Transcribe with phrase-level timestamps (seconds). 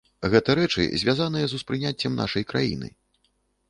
[0.35, 2.95] Гэта рэчы, звязаныя з успрыняццем нашай краіны.